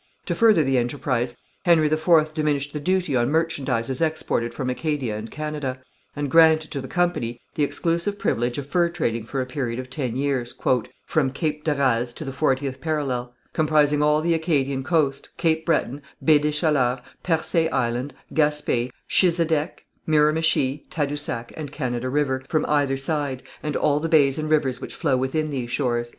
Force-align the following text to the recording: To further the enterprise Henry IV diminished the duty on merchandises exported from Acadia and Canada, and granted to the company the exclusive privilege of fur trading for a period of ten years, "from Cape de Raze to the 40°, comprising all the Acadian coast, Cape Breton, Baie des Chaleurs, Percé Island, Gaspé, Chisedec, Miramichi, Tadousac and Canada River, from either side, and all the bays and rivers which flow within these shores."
To 0.25 0.33
further 0.33 0.63
the 0.63 0.79
enterprise 0.79 1.37
Henry 1.63 1.85
IV 1.85 2.33
diminished 2.33 2.73
the 2.73 2.79
duty 2.79 3.15
on 3.15 3.29
merchandises 3.29 4.01
exported 4.01 4.51
from 4.51 4.71
Acadia 4.71 5.15
and 5.15 5.29
Canada, 5.29 5.79
and 6.15 6.31
granted 6.31 6.71
to 6.71 6.81
the 6.81 6.87
company 6.87 7.39
the 7.53 7.63
exclusive 7.63 8.17
privilege 8.17 8.57
of 8.57 8.65
fur 8.65 8.89
trading 8.89 9.25
for 9.25 9.41
a 9.41 9.45
period 9.45 9.77
of 9.77 9.91
ten 9.91 10.15
years, 10.15 10.55
"from 11.05 11.29
Cape 11.29 11.63
de 11.63 11.75
Raze 11.75 12.13
to 12.13 12.25
the 12.25 12.31
40°, 12.31 13.29
comprising 13.53 14.01
all 14.01 14.21
the 14.21 14.33
Acadian 14.33 14.81
coast, 14.83 15.29
Cape 15.37 15.67
Breton, 15.67 16.01
Baie 16.25 16.39
des 16.41 16.51
Chaleurs, 16.51 17.01
Percé 17.23 17.71
Island, 17.71 18.15
Gaspé, 18.33 18.89
Chisedec, 19.07 19.85
Miramichi, 20.07 20.83
Tadousac 20.89 21.51
and 21.55 21.71
Canada 21.71 22.09
River, 22.09 22.43
from 22.49 22.65
either 22.65 22.97
side, 22.97 23.43
and 23.61 23.75
all 23.75 23.99
the 23.99 24.09
bays 24.09 24.39
and 24.39 24.49
rivers 24.49 24.81
which 24.81 24.95
flow 24.95 25.15
within 25.15 25.51
these 25.51 25.69
shores." 25.69 26.09